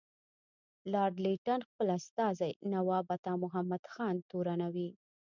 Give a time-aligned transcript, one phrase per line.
[0.91, 4.89] لارډ لیټن خپل استازی نواب عطامحمد خان تورنوي.